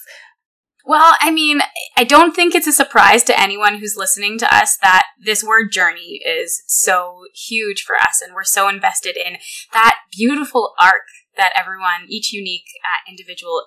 Well, 0.85 1.15
I 1.21 1.31
mean, 1.31 1.61
I 1.97 2.03
don't 2.03 2.35
think 2.35 2.57
it's 2.57 2.67
a 2.67 2.73
surprise 2.73 3.23
to 3.25 3.41
anyone 3.41 3.77
who's 3.77 3.97
listening 3.97 4.37
to 4.39 4.53
us 4.53 4.77
that 4.83 5.05
this 5.25 5.45
word 5.45 5.71
journey 5.71 6.21
is 6.27 6.65
so 6.67 7.21
huge 7.33 7.83
for 7.83 7.95
us 7.95 8.21
and 8.21 8.35
we're 8.35 8.43
so 8.43 8.69
invested 8.69 9.17
in 9.17 9.37
that 9.73 9.99
beautiful 10.11 10.75
arc 10.81 11.07
that 11.37 11.53
everyone, 11.57 12.07
each 12.09 12.33
unique 12.33 12.67
uh, 12.83 13.09
individual 13.09 13.67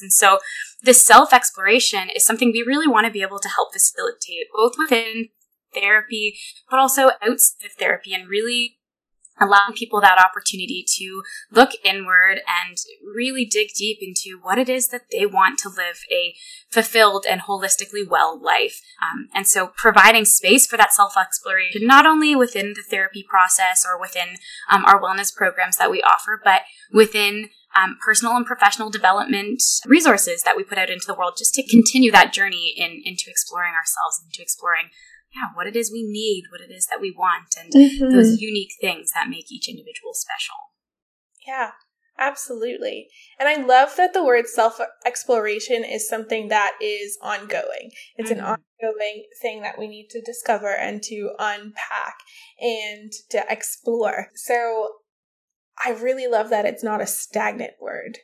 And 0.00 0.12
so 0.12 0.38
this 0.82 1.02
self 1.02 1.32
exploration 1.32 2.08
is 2.14 2.24
something 2.24 2.50
we 2.52 2.64
really 2.66 2.88
want 2.88 3.06
to 3.06 3.12
be 3.12 3.22
able 3.22 3.38
to 3.40 3.48
help 3.48 3.72
facilitate 3.72 4.46
both 4.54 4.74
within 4.78 5.28
therapy, 5.74 6.38
but 6.70 6.78
also 6.78 7.10
outside 7.22 7.66
of 7.66 7.72
therapy 7.78 8.14
and 8.14 8.28
really 8.28 8.77
allowing 9.40 9.74
people 9.74 10.00
that 10.00 10.18
opportunity 10.18 10.84
to 10.98 11.22
look 11.50 11.70
inward 11.84 12.40
and 12.62 12.76
really 13.14 13.44
dig 13.44 13.68
deep 13.76 13.98
into 14.00 14.38
what 14.42 14.58
it 14.58 14.68
is 14.68 14.88
that 14.88 15.02
they 15.12 15.26
want 15.26 15.58
to 15.60 15.68
live 15.68 16.00
a 16.12 16.34
fulfilled 16.70 17.24
and 17.28 17.42
holistically 17.42 18.06
well 18.08 18.40
life. 18.40 18.80
Um, 19.02 19.28
and 19.34 19.46
so 19.46 19.68
providing 19.76 20.24
space 20.24 20.66
for 20.66 20.76
that 20.76 20.92
self 20.92 21.16
exploration, 21.16 21.86
not 21.86 22.06
only 22.06 22.34
within 22.34 22.74
the 22.74 22.82
therapy 22.82 23.24
process 23.28 23.86
or 23.88 24.00
within 24.00 24.36
um, 24.70 24.84
our 24.84 25.00
wellness 25.00 25.34
programs 25.34 25.76
that 25.78 25.90
we 25.90 26.02
offer, 26.02 26.40
but 26.42 26.62
within 26.92 27.50
um, 27.76 27.96
personal 28.04 28.34
and 28.36 28.46
professional 28.46 28.90
development 28.90 29.62
resources 29.86 30.42
that 30.42 30.56
we 30.56 30.64
put 30.64 30.78
out 30.78 30.90
into 30.90 31.06
the 31.06 31.14
world 31.14 31.34
just 31.36 31.54
to 31.54 31.66
continue 31.66 32.10
that 32.10 32.32
journey 32.32 32.74
in, 32.76 33.02
into 33.04 33.24
exploring 33.28 33.74
ourselves, 33.74 34.22
into 34.24 34.42
exploring 34.42 34.88
yeah, 35.34 35.54
what 35.54 35.66
it 35.66 35.76
is 35.76 35.92
we 35.92 36.02
need, 36.02 36.44
what 36.50 36.60
it 36.60 36.72
is 36.72 36.86
that 36.86 37.00
we 37.00 37.10
want, 37.10 37.54
and 37.58 37.72
mm-hmm. 37.72 38.10
those 38.10 38.40
unique 38.40 38.72
things 38.80 39.10
that 39.14 39.28
make 39.28 39.52
each 39.52 39.68
individual 39.68 40.12
special. 40.14 40.56
Yeah, 41.46 41.72
absolutely. 42.18 43.08
And 43.38 43.48
I 43.48 43.56
love 43.56 43.96
that 43.96 44.14
the 44.14 44.24
word 44.24 44.46
self 44.46 44.80
exploration 45.04 45.84
is 45.84 46.08
something 46.08 46.48
that 46.48 46.72
is 46.80 47.18
ongoing. 47.22 47.90
It's 48.16 48.30
mm-hmm. 48.30 48.40
an 48.40 48.58
ongoing 48.82 49.24
thing 49.42 49.62
that 49.62 49.78
we 49.78 49.86
need 49.86 50.08
to 50.10 50.22
discover 50.22 50.74
and 50.74 51.02
to 51.04 51.32
unpack 51.38 52.18
and 52.60 53.12
to 53.30 53.44
explore. 53.50 54.30
So 54.34 54.88
I 55.84 55.90
really 55.90 56.26
love 56.26 56.50
that 56.50 56.66
it's 56.66 56.84
not 56.84 57.00
a 57.00 57.06
stagnant 57.06 57.74
word. 57.80 58.18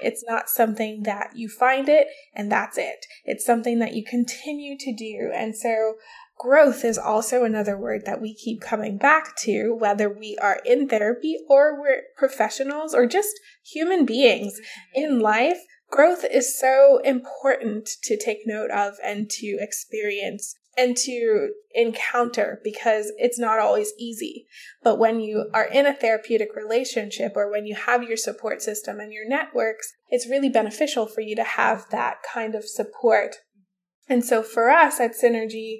It's 0.00 0.24
not 0.26 0.50
something 0.50 1.04
that 1.04 1.30
you 1.34 1.48
find 1.48 1.88
it 1.88 2.08
and 2.34 2.52
that's 2.52 2.76
it. 2.76 3.06
It's 3.24 3.46
something 3.46 3.78
that 3.78 3.94
you 3.94 4.04
continue 4.04 4.76
to 4.78 4.94
do. 4.94 5.30
And 5.34 5.56
so 5.56 5.94
Growth 6.38 6.84
is 6.84 6.98
also 6.98 7.44
another 7.44 7.78
word 7.78 8.04
that 8.04 8.20
we 8.20 8.34
keep 8.34 8.60
coming 8.60 8.98
back 8.98 9.34
to, 9.36 9.74
whether 9.74 10.08
we 10.08 10.36
are 10.42 10.60
in 10.66 10.86
therapy 10.86 11.38
or 11.48 11.80
we're 11.80 12.02
professionals 12.16 12.94
or 12.94 13.06
just 13.06 13.40
human 13.64 14.04
beings 14.04 14.60
in 14.94 15.20
life. 15.20 15.58
Growth 15.90 16.24
is 16.30 16.58
so 16.58 16.98
important 17.04 17.88
to 18.02 18.18
take 18.18 18.40
note 18.44 18.70
of 18.70 18.94
and 19.02 19.30
to 19.30 19.56
experience 19.60 20.54
and 20.76 20.94
to 20.94 21.52
encounter 21.74 22.60
because 22.62 23.12
it's 23.16 23.38
not 23.38 23.58
always 23.58 23.92
easy. 23.98 24.46
But 24.82 24.98
when 24.98 25.20
you 25.20 25.48
are 25.54 25.64
in 25.64 25.86
a 25.86 25.94
therapeutic 25.94 26.54
relationship 26.54 27.32
or 27.34 27.50
when 27.50 27.64
you 27.64 27.74
have 27.74 28.02
your 28.02 28.18
support 28.18 28.60
system 28.60 29.00
and 29.00 29.12
your 29.12 29.26
networks, 29.26 29.94
it's 30.10 30.28
really 30.28 30.50
beneficial 30.50 31.06
for 31.06 31.22
you 31.22 31.34
to 31.36 31.44
have 31.44 31.86
that 31.90 32.18
kind 32.22 32.54
of 32.54 32.68
support. 32.68 33.36
And 34.08 34.24
so 34.24 34.42
for 34.42 34.70
us 34.70 35.00
at 35.00 35.12
Synergy, 35.12 35.78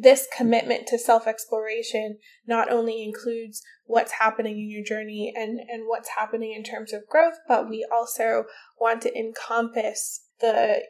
this 0.00 0.26
commitment 0.36 0.86
to 0.88 0.98
self 0.98 1.26
exploration 1.26 2.18
not 2.46 2.70
only 2.70 3.02
includes 3.02 3.62
what's 3.84 4.12
happening 4.12 4.58
in 4.58 4.70
your 4.70 4.84
journey 4.84 5.32
and, 5.36 5.60
and 5.60 5.84
what's 5.86 6.10
happening 6.16 6.52
in 6.52 6.62
terms 6.62 6.92
of 6.92 7.06
growth, 7.08 7.38
but 7.48 7.68
we 7.68 7.86
also 7.92 8.44
want 8.78 9.02
to 9.02 9.16
encompass 9.16 10.26
the 10.40 10.82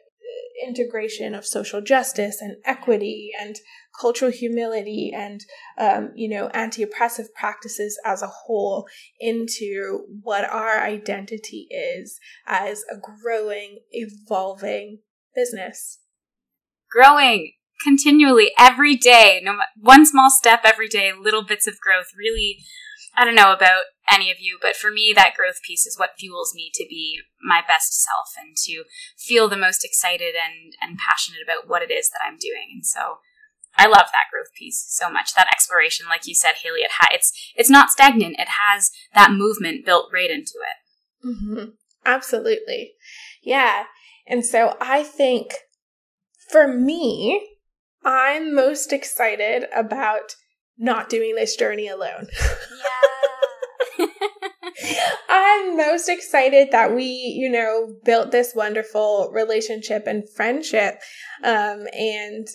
integration 0.65 1.35
of 1.35 1.45
social 1.45 1.81
justice 1.81 2.41
and 2.41 2.57
equity 2.65 3.29
and 3.39 3.57
cultural 3.99 4.31
humility 4.31 5.11
and 5.15 5.41
um, 5.77 6.11
you 6.15 6.27
know 6.27 6.47
anti-oppressive 6.47 7.33
practices 7.33 7.99
as 8.05 8.21
a 8.21 8.27
whole 8.27 8.87
into 9.19 10.05
what 10.23 10.43
our 10.45 10.79
identity 10.79 11.67
is 11.69 12.19
as 12.45 12.83
a 12.91 12.95
growing 12.97 13.79
evolving 13.91 14.99
business. 15.35 15.99
Growing 16.89 17.51
continually 17.83 18.51
every 18.57 18.95
day, 18.95 19.41
no 19.43 19.59
one 19.79 20.05
small 20.05 20.29
step 20.29 20.61
every 20.63 20.87
day, 20.87 21.11
little 21.13 21.43
bits 21.43 21.67
of 21.67 21.79
growth. 21.79 22.07
Really, 22.17 22.59
I 23.15 23.25
don't 23.25 23.35
know 23.35 23.53
about 23.53 23.83
any 24.11 24.31
of 24.31 24.37
you, 24.39 24.57
but 24.61 24.75
for 24.75 24.91
me, 24.91 25.13
that 25.15 25.33
growth 25.35 25.61
piece 25.65 25.85
is 25.85 25.97
what 25.97 26.17
fuels 26.17 26.53
me 26.55 26.71
to 26.73 26.85
be 26.89 27.19
my 27.41 27.61
best 27.67 28.01
self 28.01 28.33
and 28.39 28.55
to 28.65 28.83
feel 29.17 29.47
the 29.47 29.57
most 29.57 29.83
excited 29.83 30.33
and 30.35 30.73
and 30.81 30.97
passionate 30.97 31.41
about 31.43 31.69
what 31.69 31.81
it 31.81 31.91
is 31.91 32.09
that 32.09 32.21
I'm 32.25 32.37
doing. 32.37 32.69
And 32.73 32.85
so. 32.85 33.19
I 33.79 33.85
love 33.85 34.07
that 34.07 34.31
growth 34.31 34.51
piece 34.57 34.83
so 34.89 35.07
much. 35.07 35.35
That 35.35 35.51
exploration, 35.51 36.07
like 36.09 36.25
you 36.25 36.33
said, 36.33 36.53
Haley, 36.63 36.79
it 36.79 36.89
ha- 36.99 37.09
it's 37.11 37.31
it's 37.55 37.69
not 37.69 37.91
stagnant. 37.91 38.39
It 38.39 38.47
has 38.67 38.89
that 39.13 39.31
movement 39.31 39.85
built 39.85 40.09
right 40.11 40.31
into 40.31 40.53
it. 40.65 41.27
Mm-hmm. 41.27 41.69
Absolutely, 42.03 42.93
yeah. 43.43 43.83
And 44.25 44.43
so 44.43 44.77
I 44.81 45.03
think 45.03 45.53
for 46.49 46.67
me, 46.67 47.56
I'm 48.07 48.55
most 48.55 48.93
excited 48.93 49.65
about 49.75 50.35
not 50.77 51.09
doing 51.09 51.35
this 51.35 51.57
journey 51.57 51.89
alone. 51.89 52.27
Yeah. 53.99 54.05
I'm 55.29 55.75
most 55.75 56.07
excited 56.07 56.69
that 56.71 56.95
we, 56.95 57.03
you 57.03 57.51
know, 57.51 57.95
built 58.05 58.31
this 58.31 58.53
wonderful 58.55 59.29
relationship 59.33 60.07
and 60.07 60.23
friendship. 60.29 61.01
Um, 61.43 61.85
and 61.91 62.47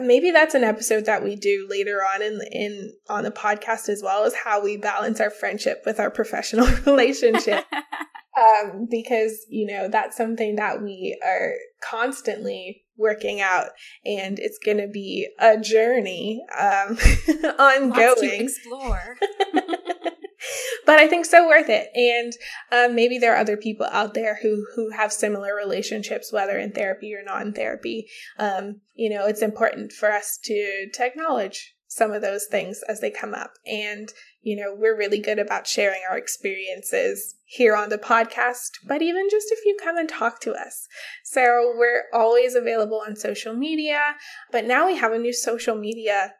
maybe 0.00 0.32
that's 0.32 0.54
an 0.54 0.64
episode 0.64 1.04
that 1.04 1.22
we 1.22 1.36
do 1.36 1.68
later 1.70 1.98
on 1.98 2.20
in 2.20 2.40
in 2.50 2.92
on 3.08 3.22
the 3.22 3.30
podcast 3.30 3.88
as 3.88 4.02
well 4.02 4.24
as 4.24 4.34
how 4.34 4.60
we 4.60 4.76
balance 4.76 5.20
our 5.20 5.30
friendship 5.30 5.82
with 5.86 6.00
our 6.00 6.10
professional 6.10 6.66
relationship 6.86 7.64
um, 8.36 8.88
because 8.90 9.46
you 9.48 9.66
know 9.66 9.88
that's 9.88 10.16
something 10.16 10.56
that 10.56 10.82
we 10.82 11.16
are 11.24 11.52
constantly 11.80 12.82
working 12.96 13.40
out 13.40 13.70
and 14.04 14.38
it's 14.38 14.58
going 14.58 14.78
to 14.78 14.88
be 14.88 15.28
a 15.38 15.58
journey 15.58 16.44
um, 16.58 16.96
ongoing 17.58 18.42
explore 18.42 19.16
but 20.86 20.98
I 20.98 21.08
think 21.08 21.26
so 21.26 21.46
worth 21.46 21.68
it. 21.68 21.90
And 21.94 22.32
um, 22.72 22.94
maybe 22.94 23.18
there 23.18 23.34
are 23.34 23.38
other 23.38 23.56
people 23.56 23.86
out 23.90 24.14
there 24.14 24.38
who 24.40 24.66
who 24.74 24.90
have 24.90 25.12
similar 25.12 25.54
relationships, 25.54 26.32
whether 26.32 26.58
in 26.58 26.72
therapy 26.72 27.14
or 27.14 27.22
not 27.24 27.42
in 27.42 27.52
therapy. 27.52 28.08
Um, 28.38 28.80
you 28.94 29.10
know, 29.10 29.26
it's 29.26 29.42
important 29.42 29.92
for 29.92 30.10
us 30.10 30.38
to 30.44 30.88
to 30.94 31.04
acknowledge 31.04 31.75
some 31.96 32.12
of 32.12 32.22
those 32.22 32.46
things 32.46 32.82
as 32.88 33.00
they 33.00 33.10
come 33.10 33.34
up. 33.34 33.52
And 33.66 34.12
you 34.42 34.54
know, 34.54 34.72
we're 34.76 34.96
really 34.96 35.18
good 35.18 35.40
about 35.40 35.66
sharing 35.66 36.02
our 36.08 36.16
experiences 36.16 37.34
here 37.44 37.74
on 37.74 37.88
the 37.88 37.98
podcast, 37.98 38.70
but 38.86 39.02
even 39.02 39.28
just 39.28 39.48
if 39.50 39.64
you 39.64 39.76
come 39.82 39.96
and 39.96 40.08
talk 40.08 40.40
to 40.42 40.52
us. 40.52 40.86
So 41.24 41.72
we're 41.76 42.04
always 42.12 42.54
available 42.54 43.02
on 43.04 43.16
social 43.16 43.54
media, 43.54 44.14
but 44.52 44.64
now 44.64 44.86
we 44.86 44.96
have 44.98 45.12
a 45.12 45.18
new 45.18 45.32
social 45.32 45.74
media 45.74 46.34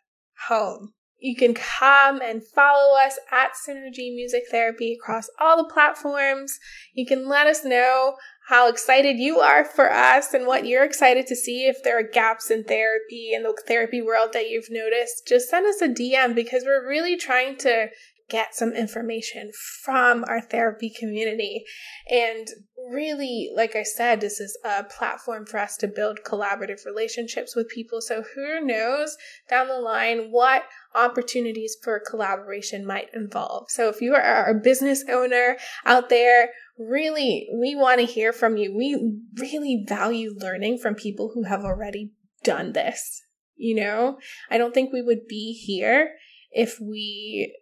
home. 0.46 0.92
You 1.18 1.34
can 1.34 1.54
come 1.54 2.20
and 2.20 2.46
follow 2.46 2.96
us 2.96 3.18
at 3.32 3.52
Synergy 3.54 4.14
Music 4.14 4.44
Therapy 4.50 4.96
across 5.00 5.28
all 5.40 5.56
the 5.56 5.72
platforms. 5.72 6.58
You 6.92 7.06
can 7.06 7.26
let 7.26 7.46
us 7.46 7.64
know 7.64 8.16
how 8.46 8.68
excited 8.68 9.18
you 9.18 9.40
are 9.40 9.64
for 9.64 9.92
us 9.92 10.32
and 10.32 10.46
what 10.46 10.66
you're 10.66 10.84
excited 10.84 11.26
to 11.26 11.36
see. 11.36 11.66
If 11.66 11.82
there 11.82 11.98
are 11.98 12.02
gaps 12.02 12.50
in 12.50 12.62
therapy 12.64 13.32
in 13.34 13.42
the 13.42 13.56
therapy 13.66 14.00
world 14.00 14.32
that 14.34 14.48
you've 14.48 14.70
noticed, 14.70 15.26
just 15.26 15.48
send 15.48 15.66
us 15.66 15.82
a 15.82 15.88
DM 15.88 16.34
because 16.34 16.64
we're 16.64 16.88
really 16.88 17.16
trying 17.16 17.56
to 17.58 17.88
get 18.28 18.54
some 18.54 18.72
information 18.72 19.50
from 19.82 20.24
our 20.28 20.40
therapy 20.40 20.90
community. 20.90 21.64
And 22.10 22.48
really, 22.90 23.50
like 23.54 23.76
I 23.76 23.82
said, 23.82 24.20
this 24.20 24.40
is 24.40 24.58
a 24.64 24.84
platform 24.84 25.46
for 25.46 25.58
us 25.58 25.76
to 25.78 25.88
build 25.88 26.20
collaborative 26.24 26.84
relationships 26.84 27.54
with 27.54 27.68
people. 27.68 28.00
So 28.00 28.22
who 28.34 28.60
knows 28.60 29.16
down 29.48 29.68
the 29.68 29.78
line 29.78 30.28
what 30.30 30.64
opportunities 30.94 31.76
for 31.82 32.00
collaboration 32.00 32.86
might 32.86 33.10
involve. 33.14 33.70
So 33.70 33.88
if 33.88 34.00
you 34.00 34.14
are 34.14 34.50
a 34.50 34.54
business 34.54 35.04
owner 35.08 35.56
out 35.84 36.08
there, 36.08 36.50
really, 36.78 37.48
we 37.58 37.74
want 37.74 38.00
to 38.00 38.06
hear 38.06 38.32
from 38.32 38.56
you. 38.56 38.74
We 38.74 39.20
really 39.38 39.84
value 39.88 40.34
learning 40.36 40.78
from 40.78 40.94
people 40.94 41.32
who 41.34 41.44
have 41.44 41.64
already 41.64 42.12
done 42.44 42.72
this. 42.72 43.22
You 43.56 43.76
know, 43.76 44.18
I 44.50 44.58
don't 44.58 44.74
think 44.74 44.92
we 44.92 45.02
would 45.02 45.26
be 45.26 45.52
here 45.52 46.12
if 46.50 46.78
we 46.80 47.56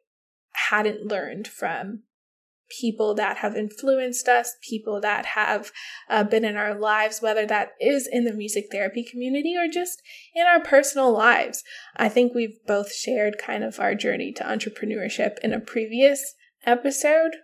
hadn't 0.70 1.06
learned 1.06 1.46
from 1.46 2.02
people 2.80 3.14
that 3.14 3.38
have 3.38 3.56
influenced 3.56 4.26
us, 4.26 4.56
people 4.68 5.00
that 5.00 5.26
have 5.26 5.70
uh, 6.08 6.24
been 6.24 6.44
in 6.44 6.56
our 6.56 6.74
lives, 6.74 7.20
whether 7.20 7.46
that 7.46 7.72
is 7.80 8.08
in 8.10 8.24
the 8.24 8.32
music 8.32 8.66
therapy 8.70 9.04
community 9.04 9.54
or 9.56 9.68
just 9.68 10.02
in 10.34 10.46
our 10.46 10.60
personal 10.60 11.12
lives. 11.12 11.62
I 11.96 12.08
think 12.08 12.34
we've 12.34 12.58
both 12.66 12.92
shared 12.92 13.38
kind 13.38 13.62
of 13.62 13.78
our 13.78 13.94
journey 13.94 14.32
to 14.32 14.44
entrepreneurship 14.44 15.38
in 15.42 15.52
a 15.52 15.60
previous 15.60 16.34
episode, 16.66 17.36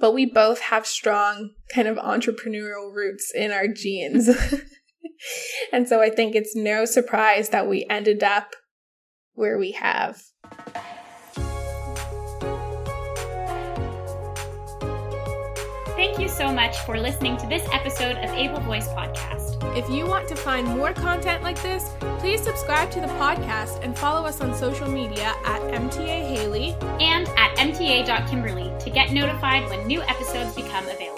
but 0.00 0.12
we 0.12 0.26
both 0.26 0.60
have 0.60 0.86
strong 0.86 1.50
kind 1.74 1.88
of 1.88 1.96
entrepreneurial 1.96 2.92
roots 2.94 3.32
in 3.34 3.50
our 3.50 3.68
genes. 3.68 4.28
and 5.72 5.88
so 5.88 6.00
I 6.00 6.10
think 6.10 6.34
it's 6.34 6.54
no 6.54 6.84
surprise 6.84 7.50
that 7.50 7.68
we 7.68 7.86
ended 7.88 8.22
up 8.22 8.54
where 9.34 9.58
we 9.58 9.72
have. 9.72 10.22
Thank 15.96 16.18
you 16.18 16.28
so 16.28 16.52
much 16.52 16.76
for 16.80 16.98
listening 16.98 17.36
to 17.38 17.46
this 17.46 17.66
episode 17.72 18.16
of 18.18 18.30
Able 18.30 18.60
Voice 18.60 18.88
Podcast. 18.88 19.45
If 19.74 19.88
you 19.90 20.06
want 20.06 20.28
to 20.28 20.36
find 20.36 20.66
more 20.66 20.92
content 20.92 21.42
like 21.42 21.60
this, 21.62 21.94
please 22.18 22.42
subscribe 22.42 22.90
to 22.92 23.00
the 23.00 23.06
podcast 23.08 23.82
and 23.82 23.96
follow 23.96 24.26
us 24.26 24.40
on 24.40 24.54
social 24.54 24.88
media 24.88 25.34
at 25.44 25.60
MTA 25.62 26.28
Haley 26.28 26.74
and 27.00 27.26
at 27.36 27.56
MTA.Kimberly 27.56 28.72
to 28.80 28.90
get 28.90 29.12
notified 29.12 29.68
when 29.70 29.86
new 29.86 30.02
episodes 30.02 30.54
become 30.54 30.84
available. 30.88 31.15